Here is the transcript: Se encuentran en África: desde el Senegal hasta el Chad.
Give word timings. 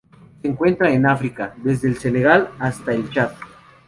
Se 0.41 0.47
encuentran 0.47 0.93
en 0.93 1.05
África: 1.05 1.53
desde 1.57 1.87
el 1.89 1.97
Senegal 1.99 2.49
hasta 2.59 2.91
el 2.91 3.07
Chad. 3.11 3.33